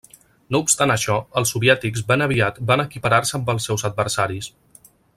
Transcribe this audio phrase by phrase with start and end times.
[0.53, 4.53] No obstant això, els soviètics ben aviat van equiparar-se amb els seus adversaris.